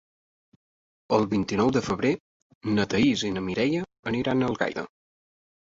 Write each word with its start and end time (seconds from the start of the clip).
El 1.17 1.27
vint-i-nou 1.33 1.69
de 1.77 1.83
febrer 1.89 2.15
na 2.79 2.89
Thaís 2.95 3.29
i 3.31 3.33
na 3.39 3.45
Mireia 3.51 3.87
aniran 4.15 4.45
a 4.45 4.51
Algaida. 4.53 4.91